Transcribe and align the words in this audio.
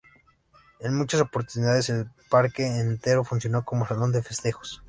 En 0.79 0.95
muchas 0.95 1.21
oportunidades 1.21 1.87
el 1.89 2.09
Parque 2.27 2.65
entero 2.65 3.23
funcionó 3.23 3.63
como 3.63 3.87
"Salón 3.87 4.11
de 4.11 4.23
Festejos". 4.23 4.79